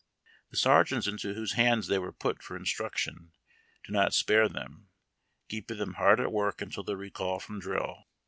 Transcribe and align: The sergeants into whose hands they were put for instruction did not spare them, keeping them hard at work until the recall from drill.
The 0.49 0.57
sergeants 0.57 1.05
into 1.05 1.35
whose 1.35 1.53
hands 1.53 1.85
they 1.85 1.99
were 1.99 2.11
put 2.11 2.41
for 2.41 2.57
instruction 2.57 3.33
did 3.83 3.91
not 3.91 4.15
spare 4.15 4.49
them, 4.49 4.89
keeping 5.47 5.77
them 5.77 5.93
hard 5.93 6.19
at 6.19 6.31
work 6.31 6.59
until 6.59 6.81
the 6.81 6.97
recall 6.97 7.39
from 7.39 7.59
drill. 7.59 8.05